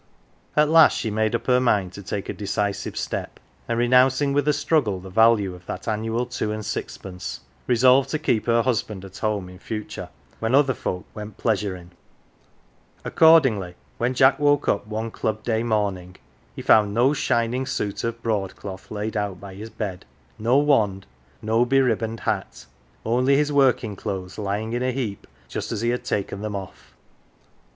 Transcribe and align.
At 0.57 0.67
last 0.67 0.97
she 0.97 1.11
made 1.11 1.35
up 1.35 1.45
her 1.45 1.59
mind 1.59 1.93
to 1.93 2.01
take 2.01 2.27
a 2.27 2.33
decisive 2.33 2.97
step, 2.97 3.39
and, 3.67 3.77
renouncing 3.77 4.33
with 4.33 4.47
a 4.47 4.51
struggle 4.51 4.99
the 4.99 5.11
value 5.11 5.53
of 5.53 5.67
that 5.67 5.87
annual 5.87 6.25
two 6.25 6.51
and 6.51 6.65
sixpence, 6.65 7.41
resolved 7.67 8.09
to 8.09 8.17
keep 8.17 8.47
her 8.47 8.63
husband 8.63 9.05
at 9.05 9.19
home 9.19 9.47
in 9.47 9.59
future 9.59 10.09
when 10.39 10.55
other 10.55 10.73
folk 10.73 11.05
went" 11.13 11.37
pleasurm 11.37 11.91
1." 11.91 11.91
Accordingly, 13.05 13.75
when 13.99 14.15
Jack 14.15 14.39
woke 14.39 14.67
up 14.67 14.87
one 14.87 15.11
Club 15.11 15.43
day 15.43 15.61
morning, 15.61 16.15
he 16.55 16.63
found 16.63 16.95
no 16.95 17.13
shining 17.13 17.67
suit 17.67 18.03
of 18.03 18.23
broadcloth 18.23 18.89
laid 18.89 19.15
out 19.15 19.39
by 19.39 19.53
his 19.53 19.69
bed, 19.69 20.05
no 20.39 20.57
wand, 20.57 21.05
no 21.43 21.63
be 21.63 21.79
ribboned 21.79 22.21
hat 22.21 22.65
only 23.05 23.35
his 23.37 23.51
working 23.53 23.95
clothes 23.95 24.39
lying 24.39 24.73
in 24.73 24.81
a 24.81 24.91
heap 24.91 25.27
just 25.47 25.71
as 25.71 25.81
he 25.81 25.89
had 25.89 26.03
taken 26.03 26.41
them 26.41 26.55
off. 26.55 26.95